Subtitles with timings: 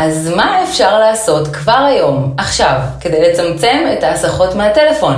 [0.00, 5.14] אז מה אפשר לעשות כבר היום, עכשיו, כדי לצמצם את ההסחות מהטלפון?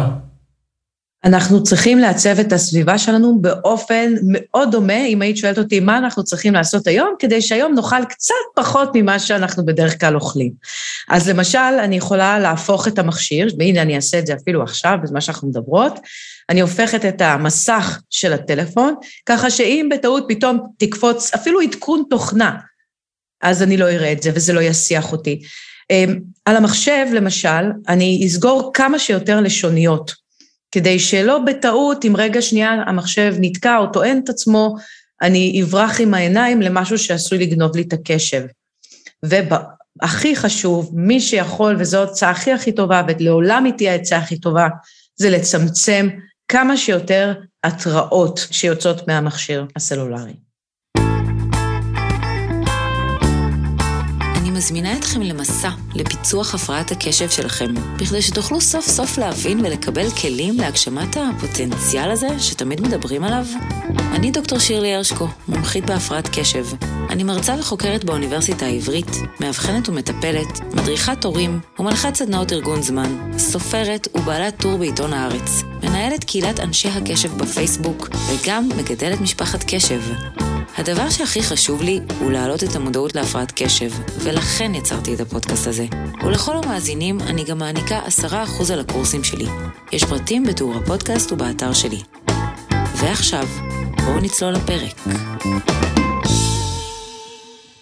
[1.25, 6.25] אנחנו צריכים לעצב את הסביבה שלנו באופן מאוד דומה, אם היית שואלת אותי מה אנחנו
[6.25, 10.53] צריכים לעשות היום, כדי שהיום נאכל קצת פחות ממה שאנחנו בדרך כלל אוכלים.
[11.09, 15.21] אז למשל, אני יכולה להפוך את המכשיר, והנה אני אעשה את זה אפילו עכשיו, בזמן
[15.21, 15.99] שאנחנו מדברות,
[16.51, 18.95] אני הופכת את המסך של הטלפון,
[19.27, 22.51] ככה שאם בטעות פתאום תקפוץ אפילו עדכון תוכנה,
[23.43, 25.43] אז אני לא אראה את זה וזה לא יסיח אותי.
[25.91, 30.15] אמ, על המחשב, למשל, אני אסגור כמה שיותר לשוניות.
[30.73, 34.77] כדי שלא בטעות, אם רגע שנייה המחשב נתקע או טוען את עצמו,
[35.23, 38.43] אני אברח עם העיניים למשהו שעשוי לגנוב לי את הקשב.
[39.23, 44.69] והכי חשוב, מי שיכול, וזו ההצעה הכי הכי טובה, ולעולם היא תהיה העצה הכי טובה,
[45.17, 46.09] זה לצמצם
[46.49, 47.33] כמה שיותר
[47.65, 50.50] התראות שיוצאות מהמכשיר הסלולרי.
[54.61, 61.17] מזמינה אתכם למסע לפיצוח הפרעת הקשב שלכם, בכדי שתוכלו סוף סוף להבין ולקבל כלים להגשמת
[61.17, 63.47] הפוטנציאל הזה שתמיד מדברים עליו.
[64.13, 66.67] אני דוקטור שירלי הרשקו, מומחית בהפרעת קשב.
[67.11, 74.61] אני מרצה וחוקרת באוניברסיטה העברית, מאבחנת ומטפלת, מדריכת הורים ומנחת סדנאות ארגון זמן, סופרת ובעלת
[74.61, 80.01] טור בעיתון הארץ, מנהלת קהילת אנשי הקשב בפייסבוק, וגם מגדלת משפחת קשב.
[80.79, 85.85] הדבר שהכי חשוב לי הוא להעלות את המודעות להפרעת קשב, ולכן יצרתי את הפודקאסט הזה.
[86.25, 89.47] ולכל המאזינים אני גם מעניקה 10% על הקורסים שלי.
[89.93, 92.03] יש פרטים בתיאור הפודקאסט ובאתר שלי.
[92.95, 93.47] ועכשיו,
[94.05, 94.95] בואו נצלול לפרק.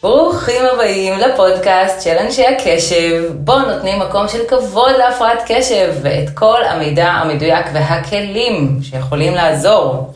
[0.03, 6.65] ברוכים הבאים לפודקאסט של אנשי הקשב, בו נותנים מקום של כבוד להפרעת קשב ואת כל
[6.65, 10.13] המידע המדויק והכלים שיכולים לעזור.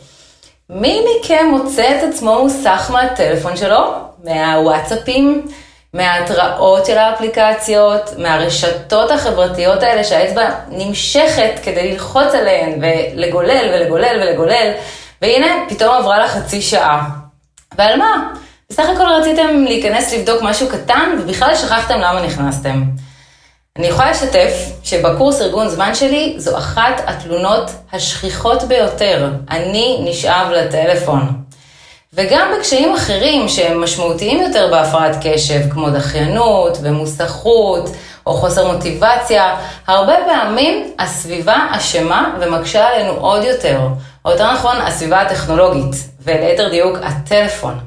[0.69, 3.93] מי מכם מוצא את עצמו מוסך מהטלפון שלו?
[4.23, 5.47] מהוואטסאפים?
[5.93, 8.09] מההתראות של האפליקציות?
[8.17, 14.71] מהרשתות החברתיות האלה שהאצבע נמשכת כדי ללחוץ עליהן ולגולל ולגולל ולגולל
[15.21, 17.09] והנה, פתאום עברה לה חצי שעה.
[17.77, 18.33] ועל מה?
[18.69, 22.83] בסך הכל רציתם להיכנס לבדוק משהו קטן ובכלל שכחתם למה נכנסתם.
[23.77, 24.53] אני יכולה לשתף
[24.83, 29.29] שבקורס ארגון זמן שלי זו אחת התלונות השכיחות ביותר.
[29.51, 31.43] אני נשאב לטלפון.
[32.13, 37.89] וגם בקשיים אחרים שהם משמעותיים יותר בהפרעת קשב, כמו דחיינות ומוסכות
[38.25, 39.55] או חוסר מוטיבציה,
[39.87, 43.79] הרבה פעמים הסביבה אשמה ומקשה עלינו עוד יותר,
[44.25, 47.79] או יותר נכון, הסביבה הטכנולוגית, וליתר דיוק, הטלפון.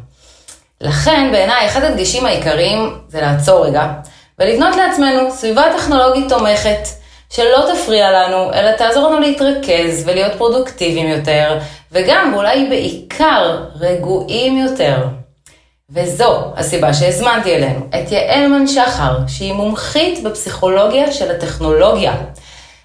[0.80, 3.92] לכן, בעיניי, אחד הדגשים העיקריים זה לעצור רגע.
[4.38, 6.88] ולבנות לעצמנו סביבה טכנולוגית תומכת,
[7.30, 11.58] שלא תפריע לנו, אלא תעזור לנו להתרכז ולהיות פרודוקטיביים יותר,
[11.92, 15.06] וגם, ואולי בעיקר, רגועים יותר.
[15.90, 22.14] וזו הסיבה שהזמנתי אלינו את יעל שחר, שהיא מומחית בפסיכולוגיה של הטכנולוגיה.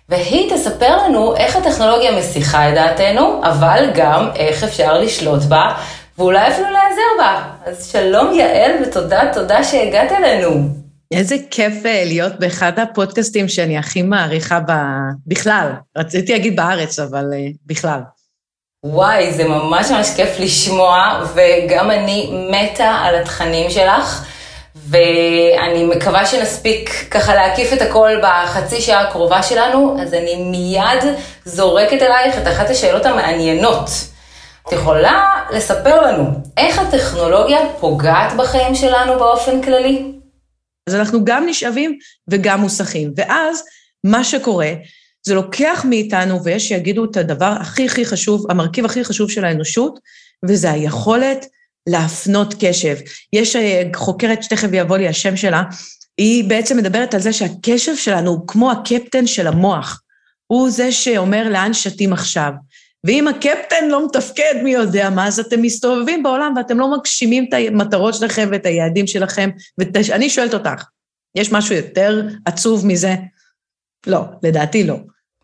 [0.09, 5.73] והיא תספר לנו איך הטכנולוגיה מסיחה את דעתנו, אבל גם איך אפשר לשלוט בה,
[6.17, 7.41] ואולי אפילו להיעזר בה.
[7.65, 10.80] אז שלום יעל, ותודה, תודה שהגעת אלינו.
[11.11, 14.71] איזה כיף אה, להיות באחד הפודקאסטים שאני הכי מעריכה ב...
[15.27, 15.71] בכלל.
[15.97, 17.99] רציתי להגיד בארץ, אבל אה, בכלל.
[18.85, 24.25] וואי, זה ממש ממש כיף לשמוע, וגם אני מתה על התכנים שלך,
[24.75, 31.13] ואני מקווה שנספיק ככה להקיף את הכל בחצי שעה הקרובה שלנו, אז אני מיד
[31.45, 33.89] זורקת אלייך את אחת השאלות המעניינות.
[34.67, 36.23] את יכולה לספר לנו
[36.57, 40.10] איך הטכנולוגיה פוגעת בחיים שלנו באופן כללי?
[40.87, 41.97] אז אנחנו גם נשאבים
[42.27, 43.13] וגם מוסכים.
[43.15, 43.63] ואז
[44.03, 44.73] מה שקורה,
[45.23, 49.99] זה לוקח מאיתנו, ויש שיגידו את הדבר הכי הכי חשוב, המרכיב הכי חשוב של האנושות,
[50.45, 51.45] וזה היכולת
[51.89, 52.97] להפנות קשב.
[53.33, 55.63] יש אה, חוקרת שתכף יבוא לי השם שלה,
[56.17, 60.01] היא בעצם מדברת על זה שהקשב שלנו הוא כמו הקפטן של המוח.
[60.47, 62.51] הוא זה שאומר לאן שתים עכשיו.
[63.03, 67.53] ואם הקפטן לא מתפקד, מי יודע מה, אז אתם מסתובבים בעולם ואתם לא מגשימים את
[67.53, 69.49] המטרות שלכם ואת היעדים שלכם.
[69.77, 70.83] ואני שואלת אותך,
[71.35, 73.15] יש משהו יותר עצוב מזה?
[74.07, 74.95] לא, לדעתי לא.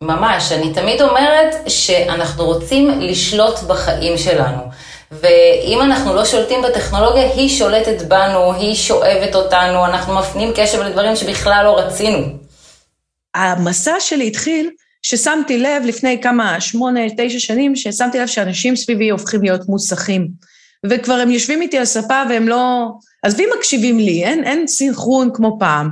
[0.02, 4.62] ממש, אני תמיד אומרת שאנחנו רוצים לשלוט בחיים שלנו.
[5.12, 11.16] ואם אנחנו לא שולטים בטכנולוגיה, היא שולטת בנו, היא שואבת אותנו, אנחנו מפנים קשב לדברים
[11.16, 12.26] שבכלל לא רצינו.
[13.36, 14.70] המסע שלי התחיל
[15.09, 20.27] ששמתי לב לפני כמה, שמונה, תשע שנים, ששמתי לב שאנשים סביבי הופכים להיות מוסכים.
[20.86, 22.92] וכבר הם יושבים איתי על ספה והם לא...
[23.24, 25.89] עזבי מקשיבים לי, אין, אין סינכרון כמו פעם.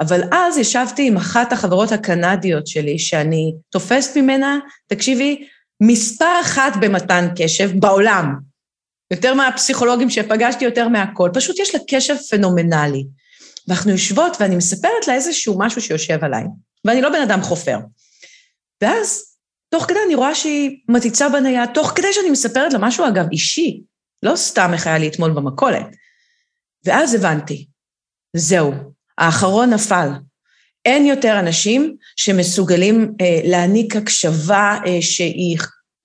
[0.00, 5.46] אבל אז ישבתי עם אחת החברות הקנדיות שלי, שאני תופסת ממנה, תקשיבי,
[5.82, 8.34] מספר אחת במתן קשב בעולם.
[9.10, 11.30] יותר מהפסיכולוגים שפגשתי, יותר מהכל.
[11.34, 13.04] פשוט יש לה קשב פנומנלי.
[13.68, 16.44] ואנחנו יושבות ואני מספרת לה איזשהו משהו שיושב עליי,
[16.84, 17.78] ואני לא בן אדם חופר.
[18.82, 19.22] ואז,
[19.70, 23.80] תוך כדי אני רואה שהיא מציצה בנייד, תוך כדי שאני מספרת לה משהו, אגב, אישי,
[24.22, 25.86] לא סתם איך היה לי אתמול במכולת.
[26.84, 27.66] ואז הבנתי,
[28.36, 28.72] זהו,
[29.18, 30.08] האחרון נפל.
[30.84, 35.58] אין יותר אנשים שמסוגלים אה, להעניק הקשבה אה, שהיא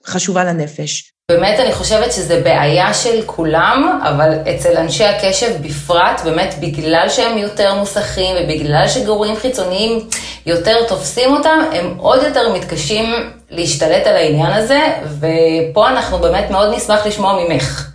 [0.05, 1.11] חשובה לנפש.
[1.31, 7.37] באמת אני חושבת שזה בעיה של כולם, אבל אצל אנשי הקשב בפרט, באמת בגלל שהם
[7.37, 10.09] יותר מוסכים ובגלל שגורמים חיצוניים
[10.45, 13.05] יותר תופסים אותם, הם עוד יותר מתקשים
[13.49, 14.79] להשתלט על העניין הזה,
[15.19, 17.87] ופה אנחנו באמת מאוד נשמח לשמוע ממך.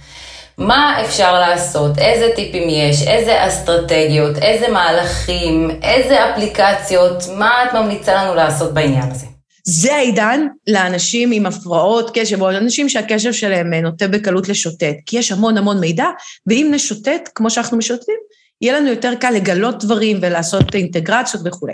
[0.58, 8.14] מה אפשר לעשות, איזה טיפים יש, איזה אסטרטגיות, איזה מהלכים, איזה אפליקציות, מה את ממליצה
[8.14, 9.26] לנו לעשות בעניין הזה?
[9.64, 15.32] זה העידן לאנשים עם הפרעות קשב, או לאנשים שהקשב שלהם נוטה בקלות לשוטט, כי יש
[15.32, 16.06] המון המון מידע,
[16.46, 18.16] ואם נשוטט כמו שאנחנו משוטטים,
[18.60, 21.72] יהיה לנו יותר קל לגלות דברים ולעשות אינטגרציות וכולי.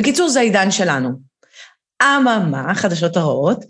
[0.00, 1.10] בקיצור, זה העידן שלנו.
[2.02, 3.64] אממה, חדשות הרעות,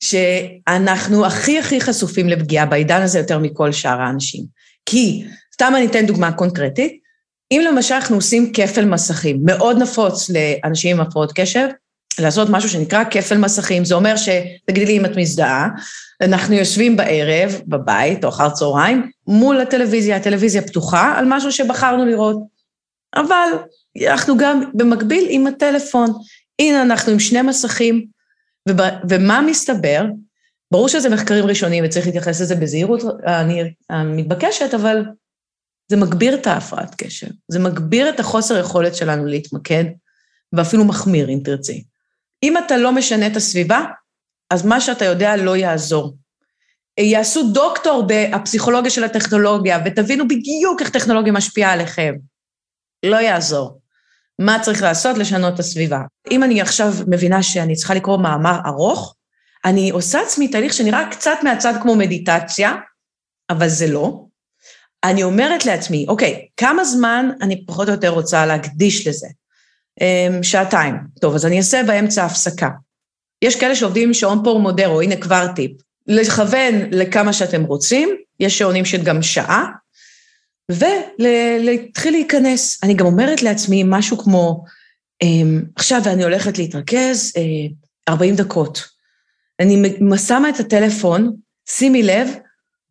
[0.00, 4.44] שאנחנו הכי הכי חשופים לפגיעה בעידן הזה יותר מכל שאר האנשים.
[4.86, 5.24] כי,
[5.54, 7.00] סתם אני אתן דוגמה קונקרטית,
[7.52, 11.68] אם למשל אנחנו עושים כפל מסכים, מאוד נפוץ לאנשים עם הפרעות קשב,
[12.18, 15.68] לעשות משהו שנקרא כפל מסכים, זה אומר שתגידי לי אם את מזדהה,
[16.20, 22.36] אנחנו יושבים בערב, בבית או אחר צהריים, מול הטלוויזיה, הטלוויזיה פתוחה על משהו שבחרנו לראות.
[23.16, 23.48] אבל
[24.08, 26.12] אנחנו גם במקביל עם הטלפון.
[26.58, 28.06] הנה, אנחנו עם שני מסכים,
[28.68, 30.04] ובא, ומה מסתבר?
[30.72, 33.00] ברור שזה מחקרים ראשונים וצריך להתייחס לזה בזהירות
[33.90, 35.04] המתבקשת, אבל
[35.88, 39.84] זה מגביר את ההפרעת קשב, זה מגביר את החוסר יכולת שלנו להתמקד,
[40.52, 41.84] ואפילו מחמיר, אם תרצי.
[42.42, 43.84] אם אתה לא משנה את הסביבה,
[44.50, 46.16] אז מה שאתה יודע לא יעזור.
[47.00, 52.14] יעשו דוקטור בפסיכולוגיה של הטכנולוגיה, ותבינו בדיוק איך טכנולוגיה משפיעה עליכם.
[53.06, 53.79] לא יעזור.
[54.40, 55.18] מה צריך לעשות?
[55.18, 56.00] לשנות את הסביבה.
[56.30, 59.14] אם אני עכשיו מבינה שאני צריכה לקרוא מאמר ארוך,
[59.64, 62.74] אני עושה עצמי תהליך שנראה קצת מהצד כמו מדיטציה,
[63.50, 64.24] אבל זה לא.
[65.04, 69.26] אני אומרת לעצמי, אוקיי, כמה זמן אני פחות או יותר רוצה להקדיש לזה?
[70.00, 70.94] אמ, שעתיים.
[71.20, 72.68] טוב, אז אני אעשה באמצע הפסקה.
[73.42, 75.72] יש כאלה שעובדים עם שעון פורמודרו, הנה כבר טיפ.
[76.06, 79.66] לכוון לכמה שאתם רוצים, יש שעונים של גם שעה,
[80.68, 82.84] ולהתחיל להיכנס.
[82.84, 84.64] אני גם אומרת לעצמי משהו כמו,
[85.22, 87.32] אמ, עכשיו אני הולכת להתרכז
[88.08, 88.88] 40 אה, דקות.
[89.60, 89.92] אני
[90.26, 91.36] שמה את הטלפון,
[91.68, 92.28] שימי לב,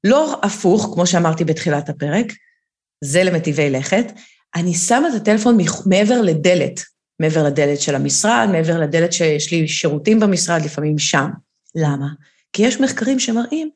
[0.03, 2.25] לא הפוך, כמו שאמרתי בתחילת הפרק,
[3.03, 4.05] זה למטיבי לכת,
[4.55, 6.81] אני שמה את הטלפון מעבר לדלת,
[7.19, 11.29] מעבר לדלת של המשרד, מעבר לדלת שיש לי שירותים במשרד, לפעמים שם.
[11.75, 12.07] למה?
[12.53, 13.69] כי יש מחקרים שמראים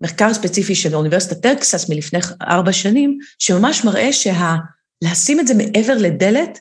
[0.00, 6.58] מחקר ספציפי של אוניברסיטת טקסס מלפני ארבע שנים, שממש מראה שלשים את זה מעבר לדלת,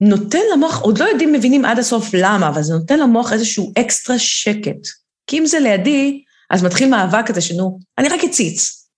[0.00, 4.18] נותן למוח, עוד לא יודעים, מבינים עד הסוף למה, אבל זה נותן למוח איזשהו אקסטרה
[4.18, 4.86] שקט.
[5.26, 8.88] כי אם זה לידי, אז מתחיל מאבק כזה שנו, אני רק אציץ,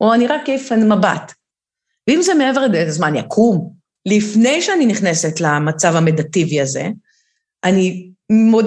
[0.00, 1.32] או אני רק אעיף מבט.
[2.08, 3.72] ואם זה מעבר לדלת, אז מה, אני אקום?
[4.06, 6.88] לפני שאני נכנסת למצב המדטיבי הזה,
[7.64, 8.10] אני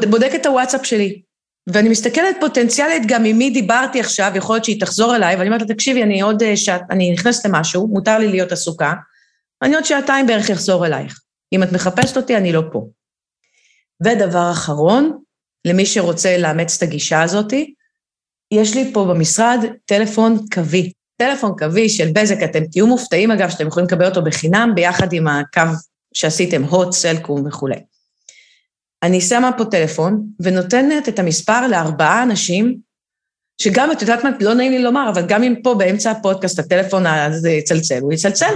[0.10, 1.22] בודקת את הוואטסאפ שלי,
[1.68, 5.62] ואני מסתכלת פוטנציאלית גם עם מי דיברתי עכשיו, יכול להיות שהיא תחזור אליי, ואני אומרת
[5.62, 8.94] לה, תקשיבי, אני עוד אה, שעת, אני נכנסת למשהו, מותר לי להיות עסוקה,
[9.62, 11.20] אני עוד שעתיים בערך אחזור אלייך.
[11.54, 12.88] אם את מחפשת אותי, אני לא פה.
[14.06, 15.18] ודבר אחרון,
[15.66, 17.74] למי שרוצה לאמץ את הגישה הזאתי,
[18.54, 20.92] יש לי פה במשרד טלפון קווי.
[21.18, 25.28] טלפון קווי של בזק, אתם תהיו מופתעים אגב, שאתם יכולים לקבל אותו בחינם, ביחד עם
[25.28, 25.62] הקו
[26.14, 27.76] שעשיתם, הוט, סלקום וכולי.
[29.04, 32.78] אני שמה פה טלפון ונותנת את המספר לארבעה אנשים,
[33.62, 37.06] שגם, את יודעת מה, לא נעים לי לומר, אבל גם אם פה באמצע הפודקאסט הטלפון
[37.06, 38.54] הזה יצלצל, הוא יצלצל.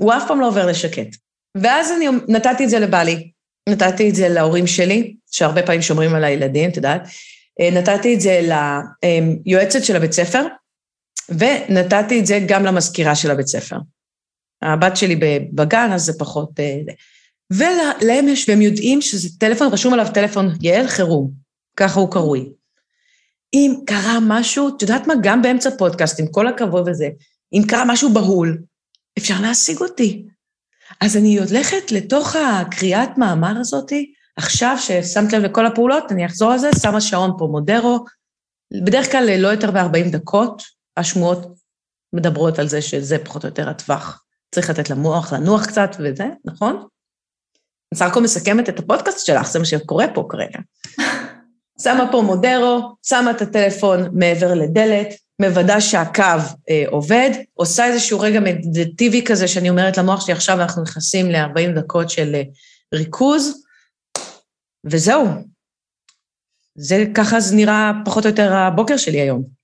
[0.00, 1.16] הוא אף פעם לא עובר לשקט.
[1.56, 3.30] ואז אני נתתי את זה לבעלי,
[3.68, 7.02] נתתי את זה להורים שלי, שהרבה פעמים שומרים על הילדים, את יודעת.
[7.60, 8.40] אה, נתתי את זה
[9.46, 10.46] ליועצת של הבית ספר,
[11.28, 13.76] ונתתי את זה גם למזכירה של הבית ספר.
[14.62, 15.16] הבת שלי
[15.52, 16.50] בגן, אז זה פחות...
[17.50, 21.30] ולהם יש, והם יודעים שזה טלפון, רשום עליו טלפון יעל חירום,
[21.76, 22.52] ככה הוא קרוי.
[23.54, 27.08] אם קרה משהו, את יודעת מה, גם באמצע פודקאסט, עם כל הכבוד וזה,
[27.52, 28.62] אם קרה משהו בהול,
[29.18, 30.26] אפשר להשיג אותי.
[31.00, 36.58] אז אני הולכת לתוך הקריאת מאמר הזאתי, עכשיו ששמת לב לכל הפעולות, אני אחזור על
[36.58, 38.04] זה, שמה שעון פה מודרו,
[38.84, 40.62] בדרך כלל לא יותר מ-40 דקות,
[40.96, 41.58] השמועות
[42.12, 44.24] מדברות על זה שזה פחות או יותר הטווח.
[44.54, 46.86] צריך לתת למוח לנוח קצת וזה, נכון?
[47.92, 50.58] אני סך הכל מסכמת את הפודקאסט שלך, זה מה שקורה פה כרגע.
[51.82, 55.08] שמה פה מודרו, שמה את הטלפון מעבר לדלת,
[55.42, 56.22] מוודא שהקו
[56.70, 61.80] אה, עובד, עושה איזשהו רגע מדיטטיבי כזה, שאני אומרת למוח שלי, עכשיו אנחנו נכנסים ל-40
[61.80, 62.42] דקות של אה,
[62.94, 63.64] ריכוז,
[64.86, 65.26] וזהו.
[66.74, 69.57] זה ככה זה נראה פחות או יותר הבוקר שלי היום.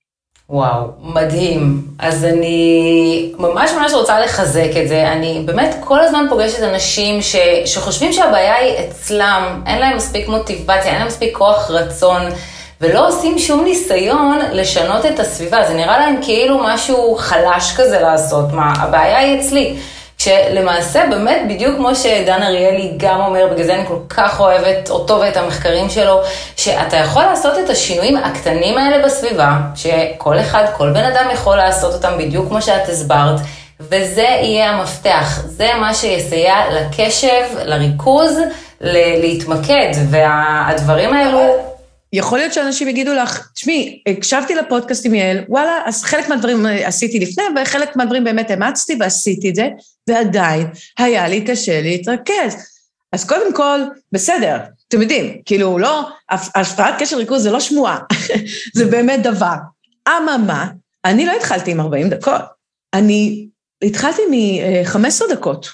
[0.49, 1.81] וואו, מדהים.
[1.99, 5.11] אז אני ממש ממש רוצה לחזק את זה.
[5.11, 7.35] אני באמת כל הזמן פוגשת אנשים ש,
[7.65, 12.21] שחושבים שהבעיה היא אצלם, אין להם מספיק מוטיבציה, אין להם מספיק כוח רצון.
[12.81, 15.67] ולא עושים שום ניסיון לשנות את הסביבה.
[15.67, 19.75] זה נראה להם כאילו משהו חלש כזה לעשות, מה, הבעיה היא אצלי.
[20.25, 25.19] כשלמעשה באמת בדיוק כמו שדן אריאלי גם אומר, בגלל זה אני כל כך אוהבת אותו
[25.19, 26.21] ואת המחקרים שלו,
[26.55, 31.93] שאתה יכול לעשות את השינויים הקטנים האלה בסביבה, שכל אחד, כל בן אדם יכול לעשות
[31.93, 33.39] אותם בדיוק כמו שאת הסברת,
[33.79, 38.39] וזה יהיה המפתח, זה מה שיסייע לקשב, לריכוז,
[38.81, 41.39] להתמקד, והדברים האלו...
[42.13, 47.19] יכול להיות שאנשים יגידו לך, תשמעי, הקשבתי לפודקאסט עם יעל, וואלה, אז חלק מהדברים עשיתי
[47.19, 49.67] לפני, וחלק מהדברים באמת אמצתי ועשיתי את זה,
[50.07, 52.55] ועדיין היה לי קשה להתרכז.
[53.11, 53.79] אז קודם כל,
[54.11, 54.57] בסדר,
[54.87, 57.99] אתם יודעים, כאילו, לא, הפרעת קשר ריכוז זה לא שמועה,
[58.77, 59.55] זה באמת דבר.
[60.09, 60.67] אממה,
[61.05, 62.41] אני לא התחלתי עם 40 דקות,
[62.93, 63.47] אני
[63.83, 65.67] התחלתי מ-15 דקות.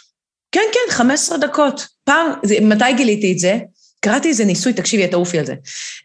[0.52, 1.88] כן, כן, 15 דקות.
[2.04, 3.60] פעם, מתי גיליתי את זה?
[4.00, 5.56] קראתי איזה ניסוי, תקשיבי, תעופי על זה.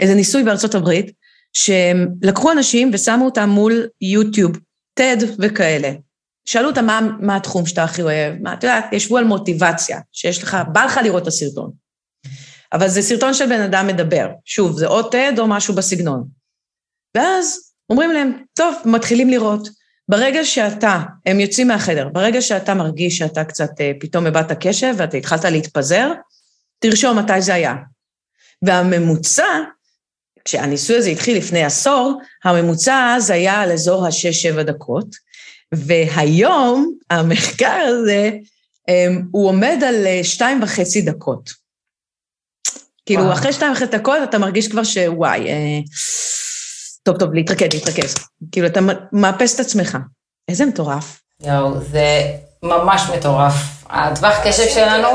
[0.01, 1.11] איזה ניסוי בארצות הברית,
[1.53, 4.53] שהם לקחו אנשים ושמו אותם מול יוטיוב,
[5.01, 5.91] TED וכאלה.
[6.47, 10.43] שאלו אותם מה, מה התחום שאתה הכי אוהב, מה, את יודעת, ישבו על מוטיבציה, שיש
[10.43, 11.71] לך, בא לך לראות את הסרטון.
[12.73, 14.29] אבל זה סרטון של בן אדם מדבר.
[14.45, 16.25] שוב, זה או TED או משהו בסגנון.
[17.15, 19.69] ואז אומרים להם, טוב, מתחילים לראות.
[20.09, 25.17] ברגע שאתה, הם יוצאים מהחדר, ברגע שאתה מרגיש שאתה קצת אה, פתאום איבדת קשב ואתה
[25.17, 26.13] התחלת להתפזר,
[26.79, 27.75] תרשום מתי זה היה.
[28.63, 29.61] והממוצע,
[30.45, 35.07] כשהניסוי הזה התחיל לפני עשור, הממוצע אז היה על אזור השש-שבע דקות,
[35.87, 38.31] והיום המחקר הזה,
[38.89, 41.51] אמ, הוא עומד על אה, שתיים וחצי דקות.
[43.07, 43.33] כאילו, וואו.
[43.33, 45.81] אחרי שתיים וחצי דקות אתה מרגיש כבר שוואי, אה,
[47.03, 48.15] טוב, טוב, להתרכז, להתרכז.
[48.53, 48.81] כאילו, אתה
[49.13, 49.99] מאפס את עצמך.
[50.49, 51.21] איזה מטורף.
[51.43, 52.23] יואו, זה
[52.63, 53.55] ממש מטורף.
[53.91, 55.09] הטווח קשב שלנו...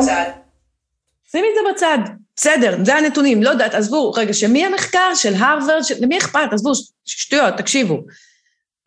[1.31, 2.13] שימי את זה בצד.
[2.35, 5.95] בסדר, זה הנתונים, לא יודעת, עזבו, רגע, שמי המחקר של הרווארד, של...
[5.99, 6.39] למי אכפת?
[6.51, 6.71] עזבו,
[7.05, 8.01] שטויות, תקשיבו.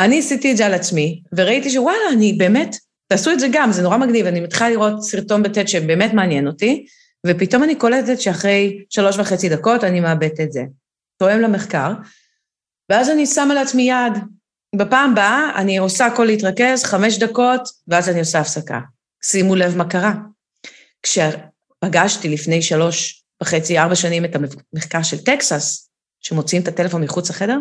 [0.00, 2.76] אני עשיתי את זה על עצמי, וראיתי שוואלה, אני באמת,
[3.08, 6.86] תעשו את זה גם, זה נורא מגניב, אני מתחילה לראות סרטון בטט שבאמת מעניין אותי,
[7.26, 10.64] ופתאום אני קולטת שאחרי שלוש וחצי דקות אני מאבדת את זה.
[11.18, 11.92] תואם למחקר,
[12.90, 14.12] ואז אני שמה לעצמי יד.
[14.76, 18.80] בפעם הבאה אני עושה הכל להתרכז, חמש דקות, ואז אני עושה הפסקה.
[19.24, 20.12] שימו לב מה קרה.
[21.02, 24.36] כשפגשתי לפני שלוש וחצי, ארבע שנים את
[24.72, 27.58] המחקר של טקסס, שמוציאים את הטלפון מחוץ לחדר,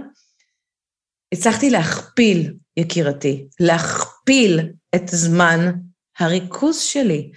[1.34, 4.60] הצלחתי להכפיל, יקירתי, להכפיל
[4.96, 5.72] את זמן
[6.20, 7.32] הריכוז שלי.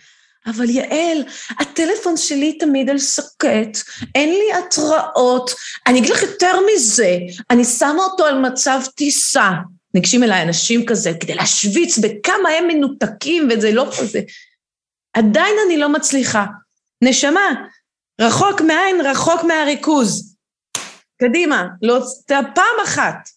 [0.46, 1.22] אבל יעל,
[1.60, 3.78] הטלפון שלי תמיד על סקט,
[4.14, 5.50] אין לי התראות.
[5.86, 7.18] אני אגיד לך יותר מזה,
[7.50, 9.50] אני שמה אותו על מצב טיסה.
[9.94, 14.20] ניגשים אליי אנשים כזה כדי להשוויץ בכמה הם מנותקים וזה לא כזה.
[15.12, 16.46] עדיין אני לא מצליחה.
[17.04, 17.64] נשמה,
[18.20, 20.36] רחוק מהעין, רחוק מהריכוז.
[21.20, 21.98] קדימה, לא,
[22.28, 23.35] פעם אחת.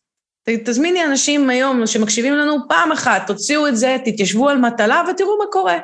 [0.57, 5.45] תזמיני אנשים היום שמקשיבים לנו פעם אחת, תוציאו את זה, תתיישבו על מטלה ותראו מה
[5.51, 5.77] קורה.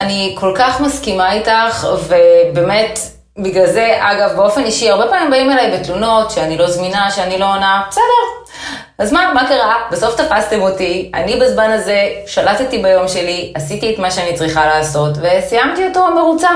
[0.00, 2.98] אני כל כך מסכימה איתך, ובאמת,
[3.38, 7.54] בגלל זה, אגב, באופן אישי, הרבה פעמים באים אליי בתלונות שאני לא זמינה, שאני לא
[7.54, 8.48] עונה, בסדר.
[8.98, 9.74] אז מה, מה קרה?
[9.92, 15.12] בסוף תפסתם אותי, אני בזמן הזה שלטתי ביום שלי, עשיתי את מה שאני צריכה לעשות,
[15.16, 16.50] וסיימתי אותו מרוצה.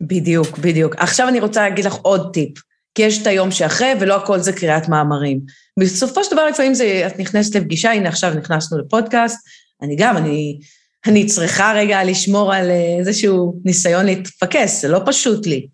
[0.00, 0.94] בדיוק, בדיוק.
[0.98, 2.58] עכשיו אני רוצה להגיד לך עוד טיפ,
[2.96, 5.40] כי יש את היום שאחרי, ולא הכל זה קריאת מאמרים.
[5.80, 9.38] בסופו של דבר, לפעמים זה, את נכנסת לפגישה, הנה עכשיו נכנסנו לפודקאסט,
[9.82, 10.58] אני גם, אני
[11.06, 15.68] אני צריכה רגע לשמור על אה, איזשהו ניסיון להתפקס, זה לא פשוט לי.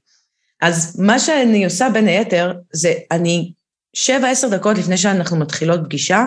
[0.63, 3.53] אז מה שאני עושה בין היתר, זה אני
[3.97, 6.25] שבע, עשר דקות לפני שאנחנו מתחילות פגישה,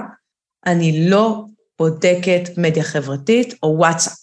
[0.65, 1.45] אני לא
[1.79, 4.17] בודקת מדיה חברתית או וואטסאפ.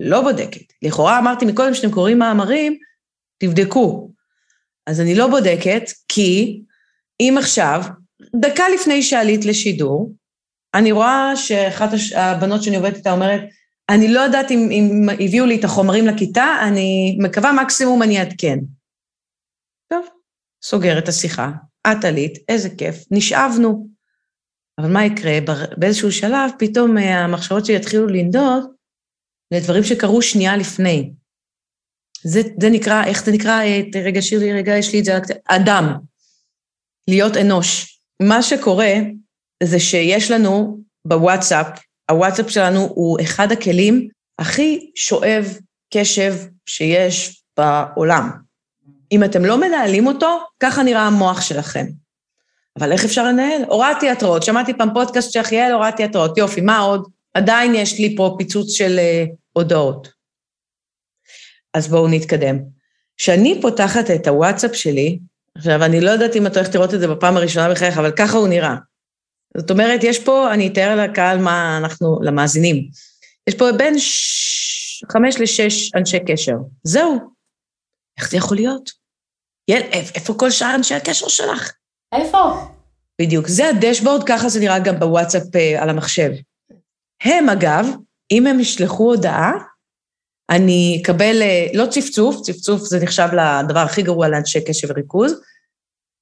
[0.00, 0.72] לא בודקת.
[0.82, 2.78] לכאורה אמרתי מקודם שאתם קוראים מאמרים,
[3.38, 4.10] תבדקו.
[4.90, 6.62] אז אני לא בודקת, כי
[7.20, 7.82] אם עכשיו,
[8.40, 10.12] דקה לפני שעלית לשידור,
[10.74, 13.40] אני רואה שאחת הבנות שאני עובדת איתה אומרת,
[13.90, 18.58] אני לא יודעת אם, אם הביאו לי את החומרים לכיתה, אני מקווה מקסימום אני אעדכן.
[19.92, 20.06] טוב,
[20.64, 21.50] סוגר את השיחה,
[21.86, 23.86] את עלית, איזה כיף, נשאבנו.
[24.78, 25.32] אבל מה יקרה?
[25.76, 28.64] באיזשהו שלב פתאום אה, המחשבות שלי יתחילו לנדוד
[29.54, 31.12] לדברים שקרו שנייה לפני.
[32.22, 33.62] זה, זה נקרא, איך זה נקרא?
[33.62, 35.94] אה, רגע, שירלי, רגע, יש לי את זה, אדם.
[37.08, 38.00] להיות אנוש.
[38.22, 38.92] מה שקורה,
[39.62, 41.66] זה שיש לנו בוואטסאפ,
[42.10, 44.08] הוואטסאפ שלנו הוא אחד הכלים
[44.38, 45.58] הכי שואב
[45.94, 46.34] קשב
[46.66, 48.30] שיש בעולם.
[49.12, 51.86] אם אתם לא מנהלים אותו, ככה נראה המוח שלכם.
[52.78, 53.62] אבל איך אפשר לנהל?
[53.68, 57.08] הורדתי התראות, שמעתי פעם פודקאסט של אחיאל, הורדתי התראות, יופי, מה עוד?
[57.34, 60.19] עדיין יש לי פה פיצוץ של uh, הודעות.
[61.74, 62.58] אז בואו נתקדם.
[63.16, 65.18] כשאני פותחת את הוואטסאפ שלי,
[65.54, 68.38] עכשיו, אני לא יודעת אם את הולכת לראות את זה בפעם הראשונה בחייך, אבל ככה
[68.38, 68.76] הוא נראה.
[69.56, 72.88] זאת אומרת, יש פה, אני אתאר לקהל מה אנחנו, למאזינים.
[73.48, 74.40] יש פה בין ש...
[75.12, 76.56] חמש לשש אנשי קשר.
[76.84, 77.18] זהו.
[78.18, 78.90] איך זה יכול להיות?
[79.68, 81.72] יל, איפה כל שאר אנשי הקשר שלך?
[82.14, 82.38] איפה?
[83.22, 83.46] בדיוק.
[83.48, 86.30] זה הדשבורד, ככה זה נראה גם בוואטסאפ uh, על המחשב.
[87.22, 87.86] הם, אגב,
[88.30, 89.52] אם הם ישלחו הודעה,
[90.50, 95.40] אני אקבל, אה, לא צפצוף, צפצוף זה נחשב לדבר הכי גרוע לאנשי קשב וריכוז,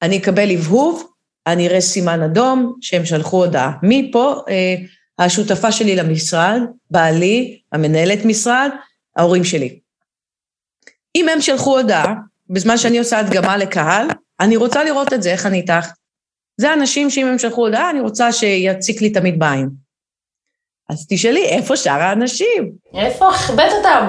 [0.02, 1.10] אני אקבל הבהוב,
[1.46, 3.72] אני אראה סימן אדום שהם שלחו הודעה.
[3.82, 4.74] מפה, אה,
[5.18, 8.70] השותפה שלי למשרד, בעלי, המנהלת משרד,
[9.16, 9.78] ההורים שלי.
[11.16, 12.14] אם הם שלחו הודעה,
[12.50, 14.08] בזמן שאני עושה הדגמה לקהל,
[14.40, 15.90] אני רוצה לראות את זה, איך אני איתך.
[16.60, 19.87] זה אנשים שאם הם שלחו הודעה, אני רוצה שיציק לי תמיד בעין.
[20.88, 22.72] אז תשאלי, איפה שאר האנשים?
[22.94, 23.28] איפה?
[23.28, 24.06] החבאת אותם.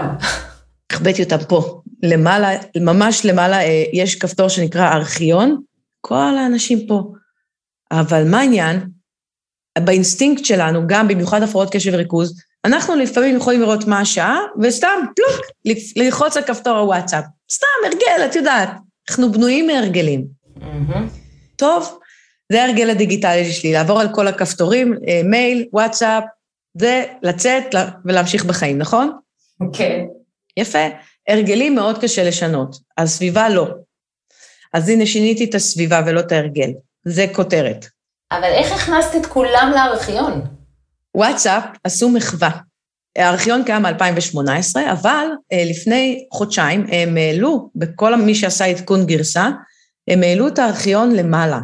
[0.91, 1.81] החבאתי אותם פה.
[2.03, 5.61] למעלה, ממש למעלה, אה, יש כפתור שנקרא ארכיון,
[6.01, 7.03] כל האנשים פה.
[7.91, 8.89] אבל מה העניין?
[9.79, 15.45] באינסטינקט שלנו, גם במיוחד הפרעות קשב וריכוז, אנחנו לפעמים יכולים לראות מה השעה, וסתם, פלוק,
[15.95, 17.23] ללחוץ על כפתור הוואטסאפ.
[17.51, 18.69] סתם, הרגל, את יודעת.
[19.09, 20.25] אנחנו בנויים מהרגלים.
[20.57, 20.99] Mm-hmm.
[21.55, 21.99] טוב,
[22.51, 26.23] זה ההרגל הדיגיטלי שלי, לעבור על כל הכפתורים, אה, מייל, וואטסאפ,
[26.75, 29.17] ולצאת ולהמשיך בחיים, נכון?
[29.73, 30.05] כן.
[30.57, 30.87] יפה.
[31.27, 33.67] הרגלים מאוד קשה לשנות, הסביבה לא.
[34.73, 36.69] אז הנה, שיניתי את הסביבה ולא את ההרגל.
[37.05, 37.85] זה כותרת.
[38.31, 40.41] אבל איך הכנסת את כולם לארכיון?
[41.15, 42.49] וואטסאפ עשו מחווה.
[43.17, 49.49] הארכיון קיים מ-2018, אבל אה, לפני חודשיים הם העלו, בכל מי שעשה עדכון גרסה,
[50.07, 51.59] הם העלו את הארכיון למעלה.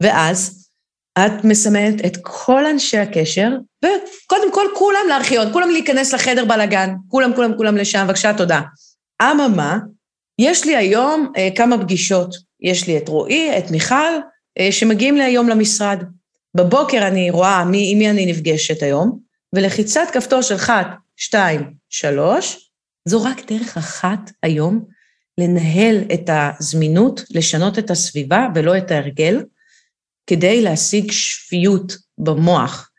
[0.00, 0.63] ואז
[1.18, 3.48] את מסמנת את כל אנשי הקשר,
[3.84, 8.60] וקודם כל כולם לארכיון, כולם להיכנס לחדר בלאגן, כולם, כולם, כולם לשם, בבקשה, תודה.
[9.22, 9.78] אממה,
[10.38, 12.34] יש לי היום אה, כמה פגישות.
[12.60, 14.18] יש לי את רועי, את מיכל,
[14.58, 16.02] אה, שמגיעים לי היום למשרד.
[16.56, 19.18] בבוקר אני רואה מי, עם מי אני נפגשת היום,
[19.54, 22.70] ולחיצת כפתור של אחת, שתיים, שלוש,
[23.08, 24.84] זו רק דרך אחת היום
[25.40, 29.42] לנהל את הזמינות, לשנות את הסביבה ולא את ההרגל,
[30.26, 32.90] כדי להשיג שפיות במוח.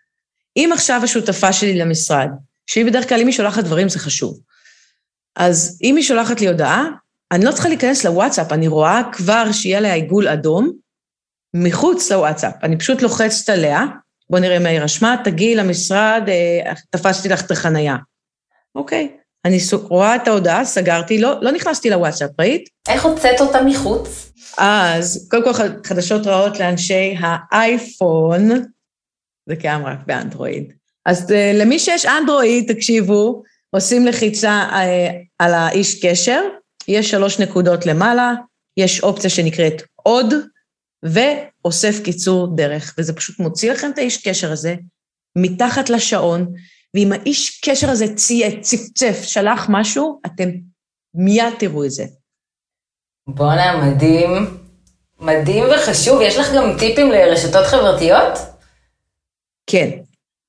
[0.58, 2.30] אם עכשיו השותפה שלי למשרד,
[2.68, 4.40] שהיא בדרך כלל, אם היא שולחת דברים זה חשוב,
[5.36, 6.86] אז אם היא שולחת לי הודעה,
[7.32, 10.72] אני לא צריכה להיכנס לוואטסאפ, אני רואה כבר שיהיה לה עיגול אדום
[11.54, 12.54] מחוץ לוואטסאפ.
[12.64, 13.86] אני פשוט לוחצת עליה,
[14.30, 17.96] בוא נראה מה היא רשמה, תגיעי למשרד, אה, תפסתי לך את החנייה.
[18.76, 22.70] אוקיי, אני רואה את ההודעה, סגרתי, לא, לא נכנסתי לוואטסאפ, ראית?
[22.88, 24.32] איך הוצאת אותה מחוץ?
[24.58, 28.50] אז קודם כל חדשות רעות לאנשי האייפון,
[29.50, 30.74] זה קיים רק באנדרואיד.
[31.06, 36.42] אז אה, למי שיש אנדרואיד, תקשיבו, עושים לחיצה אה, על האיש קשר,
[36.88, 38.34] יש שלוש נקודות למעלה,
[38.78, 40.34] יש אופציה שנקראת עוד,
[41.04, 44.76] ואוסף קיצור דרך, וזה פשוט מוציא לכם את האיש קשר הזה
[45.38, 46.54] מתחת לשעון,
[46.96, 50.50] ואם האיש קשר הזה צייץ, צפצף, שלח משהו, אתם
[51.14, 52.06] מיד תראו את זה.
[53.28, 54.58] בואנה, מדהים.
[55.20, 56.22] מדהים וחשוב.
[56.22, 58.40] יש לך גם טיפים לרשתות חברתיות?
[59.68, 59.90] כן.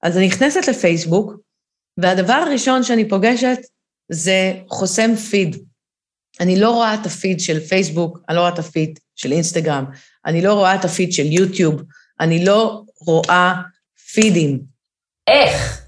[0.03, 1.33] אז אני נכנסת לפייסבוק,
[1.99, 3.59] והדבר הראשון שאני פוגשת
[4.09, 5.57] זה חוסם פיד.
[6.41, 9.85] אני לא רואה את הפיד של פייסבוק, אני לא רואה את הפיד של אינסטגרם,
[10.27, 11.83] אני לא רואה את הפיד של יוטיוב,
[12.21, 13.55] אני לא רואה
[14.13, 14.61] פידים.
[15.27, 15.86] איך?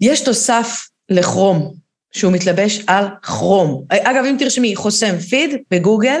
[0.00, 1.74] יש תוסף לכרום,
[2.12, 3.84] שהוא מתלבש על כרום.
[3.90, 6.20] אגב, אם תרשמי חוסם פיד בגוגל,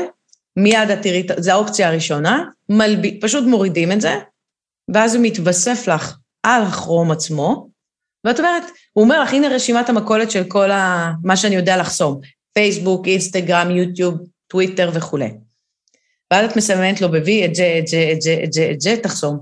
[0.56, 3.20] מיד את תראי, זו האופציה הראשונה, מלב...
[3.20, 4.14] פשוט מורידים את זה,
[4.94, 7.68] ואז הוא מתווסף לך על הכרום עצמו,
[8.24, 11.12] ואת אומרת, הוא אומר לך, הנה רשימת המכולת של כל ה...
[11.24, 12.20] מה שאני יודע לחסום,
[12.52, 14.14] פייסבוק, אינסטגרם, יוטיוב,
[14.46, 15.30] טוויטר וכולי.
[16.30, 18.96] ואז את מסמנת לו ב-V את זה, את זה, את זה, את זה, את זה,
[19.02, 19.38] תחסום.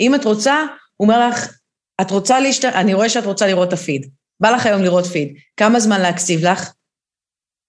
[0.00, 0.64] אם את רוצה,
[0.96, 1.59] הוא אומר לך,
[2.00, 2.64] את רוצה להשת...
[2.64, 4.10] אני רואה שאת רוצה לראות את הפיד.
[4.40, 5.34] בא לך היום לראות פיד.
[5.56, 6.72] כמה זמן להקציב לך?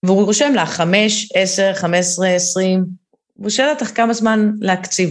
[0.05, 2.85] והוא רושם לך, חמש, עשר, חמש עשרה, עשרים.
[3.33, 5.09] הוא שואל אותך כמה זמן להקציב.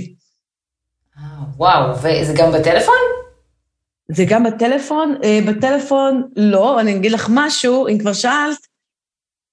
[1.19, 1.23] אה,
[1.57, 2.95] וואו, וזה גם בטלפון?
[4.09, 5.19] זה גם בטלפון.
[5.25, 8.59] אה, בטלפון לא, אני אגיד לך משהו, אם כבר שאלת,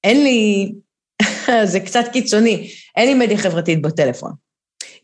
[0.03, 0.73] אין לי,
[1.71, 4.34] זה קצת קיצוני, אין לי מדיה חברתית בטלפון.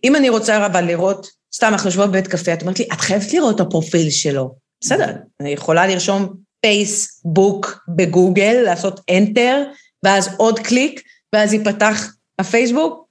[0.04, 3.34] אם אני רוצה אבל לראות סתם, אנחנו יושבות בבית קפה, את אומרת לי, את חייבת
[3.34, 4.56] לראות את הפרופיל שלו.
[4.82, 9.56] בסדר, אני יכולה לרשום פייסבוק בגוגל, לעשות enter,
[10.04, 11.02] ואז עוד קליק,
[11.34, 13.08] ואז ייפתח הפייסבוק,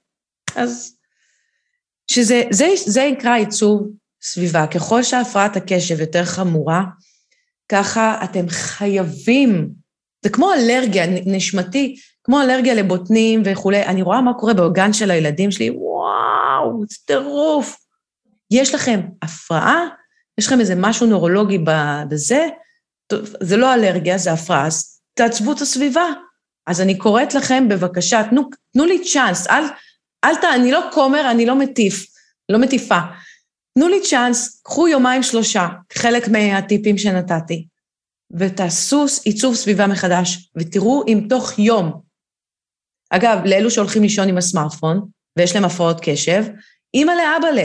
[0.55, 0.93] אז...
[2.11, 3.87] שזה, זה, זה נקרא עיצוב
[4.21, 4.67] סביבה.
[4.67, 6.83] ככל שהפרעת הקשב יותר חמורה,
[7.69, 9.69] ככה אתם חייבים,
[10.23, 15.51] זה כמו אלרגיה נשמתי, כמו אלרגיה לבוטנים וכולי, אני רואה מה קורה בגן של הילדים
[15.51, 17.82] שלי, וואו, זה טירוף.
[18.53, 19.87] יש לכם הפרעה,
[20.37, 21.57] יש לכם איזה משהו נורולוגי
[22.09, 22.47] בזה,
[23.41, 26.05] זה לא אלרגיה, זה הפרעה, אז תעצבו את הסביבה.
[26.67, 29.63] אז אני קוראת לכם, בבקשה, תנו, תנו לי צ'אנס, אל,
[30.23, 30.43] אל ת...
[30.43, 32.05] אני לא כומר, אני לא מטיף,
[32.49, 32.99] לא מטיפה.
[33.77, 37.67] תנו לי צ'אנס, קחו יומיים שלושה, חלק מהטיפים שנתתי,
[38.31, 42.01] ותעשו עיצוב סביבה מחדש, ותראו אם תוך יום,
[43.09, 46.43] אגב, לאלו שהולכים לישון עם הסמארטפון, ויש להם הפרעות קשב,
[46.93, 47.59] אימא לאבא ל...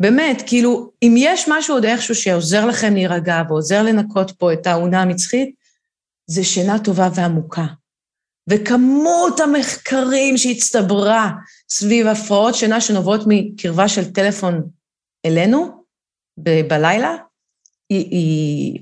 [0.00, 5.02] באמת, כאילו, אם יש משהו עוד איכשהו שעוזר לכם להירגע ועוזר לנקות פה את העונה
[5.02, 5.54] המצחית,
[6.26, 7.66] זה שינה טובה ועמוקה.
[8.50, 11.30] וכמות המחקרים שהצטברה
[11.68, 14.62] סביב הפרעות שינה שנובעות מקרבה של טלפון
[15.26, 15.84] אלינו
[16.38, 17.16] ב- בלילה,
[17.90, 18.80] היא, היא...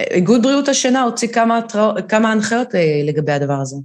[0.00, 1.60] איגוד בריאות השינה הוציא כמה,
[2.08, 3.76] כמה הנחיות אה, לגבי הדבר הזה.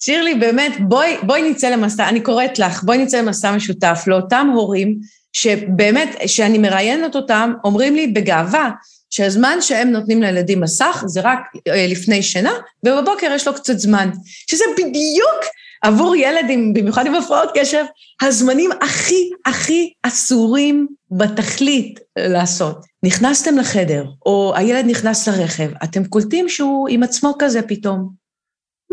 [0.00, 4.98] שירלי, באמת, בואי, בואי נצא למסע, אני קוראת לך, בואי נצא למסע משותף לאותם הורים
[5.32, 8.70] שבאמת, כשאני מראיינת אותם, אומרים לי בגאווה
[9.10, 12.52] שהזמן שהם נותנים לילדים מסך זה רק אה, לפני שינה,
[12.86, 14.10] ובבוקר יש לו קצת זמן.
[14.50, 15.44] שזה בדיוק
[15.82, 17.84] עבור ילד, עם, במיוחד עם הפרעות קשב,
[18.22, 22.84] הזמנים הכי הכי אסורים בתכלית לעשות.
[23.02, 28.17] נכנסתם לחדר, או הילד נכנס לרכב, אתם קולטים שהוא עם עצמו כזה פתאום.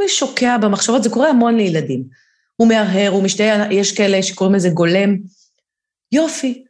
[0.03, 2.03] משוקע במחשבות, זה קורה המון לילדים.
[2.55, 5.15] הוא מהרהר, הוא משתהיה, יש כאלה שקוראים לזה גולם.
[6.11, 6.63] יופי.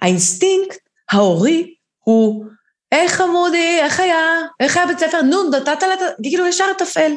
[0.00, 0.78] האינסטינקט
[1.10, 2.44] ההורי הוא,
[2.92, 4.22] איך חמודי, איך היה,
[4.60, 7.12] איך היה בית ספר, נו, נטלה, כאילו ישר תפעל.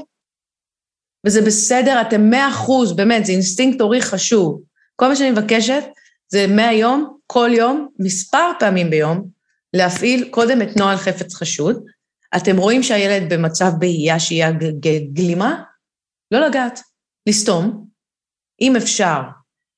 [1.26, 4.62] וזה בסדר, אתם מאה אחוז, באמת, זה אינסטינקט הורי חשוב.
[4.96, 5.84] כל מה שאני מבקשת
[6.30, 9.28] זה מהיום, כל יום, מספר פעמים ביום,
[9.74, 11.84] להפעיל קודם את נוהל חפץ חשוד.
[12.36, 14.46] אתם רואים שהילד במצב בהייה, שהיא
[15.14, 15.64] גלימה?
[16.32, 16.80] לא לגעת,
[17.30, 17.86] לסתום,
[18.62, 19.22] אם אפשר.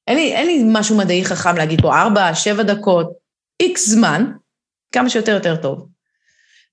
[0.08, 3.14] אין לי, אין לי משהו מדעי חכם להגיד פה ארבע, שבע דקות,
[3.60, 4.32] איקס זמן,
[4.92, 5.88] כמה שיותר יותר טוב.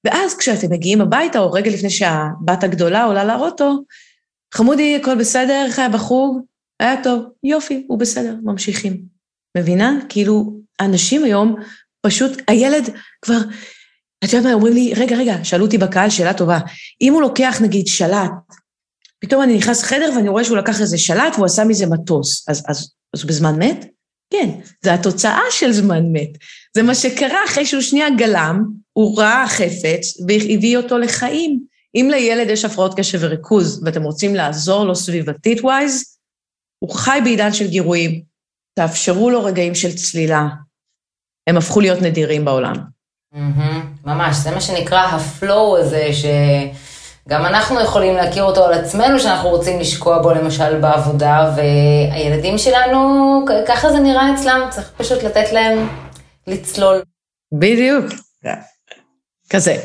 [0.05, 3.85] ואז כשאתם מגיעים הביתה, או רגע לפני שהבת הגדולה עולה לאוטו,
[4.55, 6.41] חמודי, הכל בסדר, איך היה בחוג?
[6.81, 9.03] היה טוב, יופי, הוא בסדר, ממשיכים.
[9.57, 9.99] מבינה?
[10.09, 11.55] כאילו, אנשים היום,
[12.07, 12.85] פשוט, הילד
[13.23, 13.39] כבר,
[14.25, 16.59] את יודעת מה, אומרים לי, רגע, רגע, שאלו אותי בקהל שאלה טובה,
[17.01, 18.31] אם הוא לוקח נגיד שלט,
[19.21, 22.65] פתאום אני נכנס לחדר ואני רואה שהוא לקח איזה שלט והוא עשה מזה מטוס, אז,
[22.69, 23.87] אז, אז הוא בזמן מת?
[24.33, 24.51] כן,
[24.85, 26.31] זה התוצאה של זמן מת.
[26.77, 31.61] זה מה שקרה אחרי שהוא שנייה גלם, הוא ראה חפץ והביא אותו לחיים.
[31.95, 36.17] אם לילד יש הפרעות קשב וריכוז ואתם רוצים לעזור לו סביבתית ווייז,
[36.79, 38.23] הוא חי בעידן של גירויים,
[38.75, 40.49] תאפשרו לו רגעים של צלילה.
[41.47, 42.77] הם הפכו להיות נדירים בעולם.
[44.05, 49.81] ממש, זה מה שנקרא הפלואו הזה, שגם אנחנו יכולים להכיר אותו על עצמנו, שאנחנו רוצים
[49.81, 55.89] לשקוע בו למשל בעבודה, והילדים שלנו, ככה זה נראה אצלם, צריך פשוט לתת להם
[56.47, 57.03] לצלול.
[57.53, 58.05] בדיוק,
[59.51, 59.77] כזה.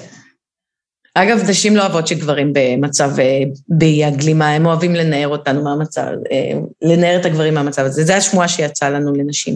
[1.18, 6.02] אגב, נשים לא אוהבות שגברים במצב אה, באי הגלימה, הם אוהבים לנער אותנו מהמצב,
[6.32, 8.04] אה, לנער את הגברים מהמצב הזה.
[8.04, 9.56] זו השמועה שיצאה לנו לנשים.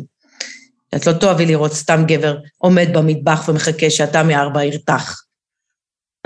[0.96, 5.22] את לא תאהבי לראות סתם גבר עומד במטבח ומחכה שאתה מארבע ירתח.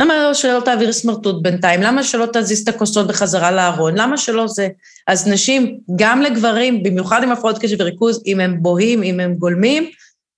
[0.02, 1.82] למה לא שלא תעביר סמרטוט בינתיים?
[1.82, 3.94] למה שלא תזיז את הכוסות בחזרה לארון?
[3.98, 4.68] למה שלא זה?
[5.08, 9.90] אז נשים, גם לגברים, במיוחד עם הפרעות קשב וריכוז, אם הם בוהים, אם הם גולמים,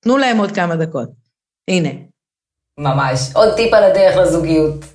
[0.01, 1.09] תנו להם עוד כמה דקות.
[1.67, 1.89] הנה.
[2.79, 3.19] ממש.
[3.33, 4.85] עוד טיפ על הדרך לזוגיות.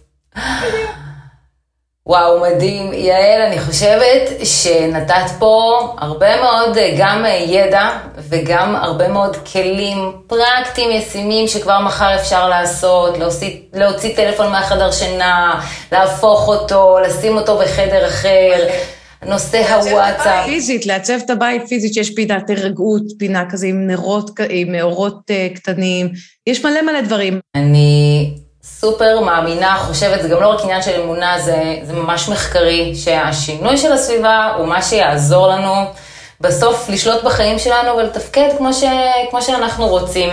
[2.07, 2.93] וואו, מדהים.
[2.93, 7.89] יעל, אני חושבת שנתת פה הרבה מאוד גם ידע
[8.29, 15.61] וגם הרבה מאוד כלים פרקטיים, ישימים, שכבר מחר אפשר לעשות, להוציא, להוציא טלפון מהחדר שינה,
[15.93, 18.67] להפוך אותו, לשים אותו בחדר אחר.
[19.27, 20.45] נושא הוואטסאפ.
[20.45, 25.57] פיזית, לעצב את הבית פיזית, שיש פינת הרגעות, פינה כזה עם נרות, עם אורות uh,
[25.57, 26.11] קטנים,
[26.47, 27.41] יש מלא מלא דברים.
[27.55, 28.35] אני
[28.81, 33.77] סופר מאמינה, חושבת, זה גם לא רק עניין של אמונה, זה, זה ממש מחקרי, שהשינוי
[33.77, 35.73] של הסביבה הוא מה שיעזור לנו
[36.41, 38.85] בסוף לשלוט בחיים שלנו ולתפקד כמו, ש,
[39.31, 40.31] כמו שאנחנו רוצים.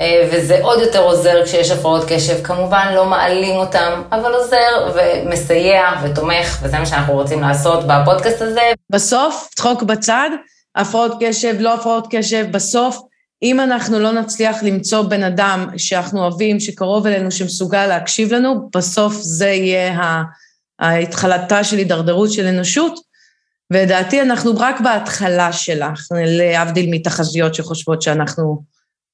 [0.00, 2.42] אה, וזה עוד יותר עוזר כשיש הפרעות קשב.
[2.42, 8.72] כמובן לא מעלים אותם, אבל עוזר ומסייע ותומך, וזה מה שאנחנו רוצים לעשות בפודקאסט הזה.
[8.90, 10.30] בסוף, צחוק בצד,
[10.76, 13.00] הפרעות קשב, לא הפרעות קשב, בסוף
[13.42, 19.14] אם אנחנו לא נצליח למצוא בן אדם שאנחנו אוהבים, שקרוב אלינו, שמסוגל להקשיב לנו, בסוף
[19.14, 20.22] זה יהיה
[20.78, 23.00] ההתחלתה של הידרדרות של אנושות,
[23.72, 28.62] ולדעתי אנחנו רק בהתחלה שלך, להבדיל מתחזיות שחושבות שאנחנו...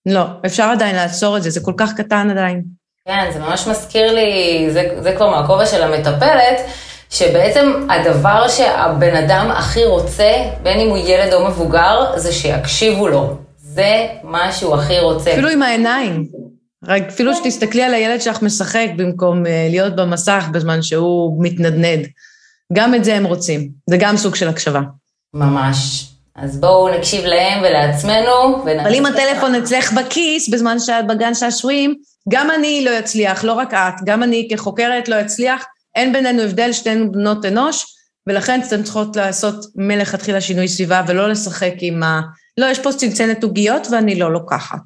[0.07, 2.63] לא, אפשר עדיין לעצור את זה, זה כל כך קטן עדיין.
[3.09, 6.61] כן, זה ממש מזכיר לי, זה, זה כבר מהכובע של המטפלת,
[7.11, 10.33] שבעצם הדבר שהבן אדם הכי רוצה,
[10.63, 13.44] בין אם הוא ילד או מבוגר, זה שיקשיבו לו.
[13.75, 15.33] זה מה שהוא הכי רוצה.
[15.33, 16.29] אפילו עם העיניים.
[16.87, 22.07] רק אפילו שתסתכלי על הילד שלך משחק במקום אה, להיות במסך בזמן שהוא מתנדנד.
[22.73, 23.71] גם את זה הם רוצים.
[23.91, 24.81] זה גם סוג של הקשבה.
[25.35, 26.07] ממש.
[26.37, 28.63] אז בואו נקשיב להם ולעצמנו.
[28.63, 31.95] אבל אם הטלפון אצלך בכיס בזמן שאת בגן שעשועים,
[32.29, 35.65] גם אני לא אצליח, לא רק את, גם אני כחוקרת לא אצליח.
[35.95, 37.94] אין בינינו הבדל, שתינו בנות אנוש,
[38.27, 42.21] ולכן אתן צריכות לעשות מלכתחילה שינוי סביבה ולא לשחק עם ה...
[42.59, 44.81] לא, יש פה צנצנת עוגיות ואני לא לוקחת.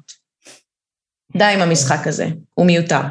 [1.37, 3.01] די עם המשחק הזה, הוא מיותר.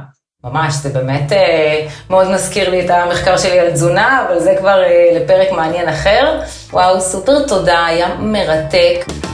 [0.45, 4.83] ממש, זה באמת אה, מאוד מזכיר לי את המחקר שלי על תזונה, אבל זה כבר
[4.83, 6.41] אה, לפרק מעניין אחר.
[6.71, 9.28] וואו, סופר תודה, היה מרתק.